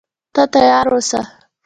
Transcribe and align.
ته 0.33 0.43
تیار 0.53 0.87
اوسه. 0.93 1.21